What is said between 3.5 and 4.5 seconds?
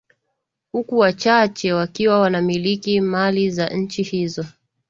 za nchi hizo